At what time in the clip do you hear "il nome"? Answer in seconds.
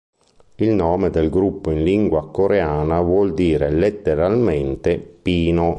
0.55-1.11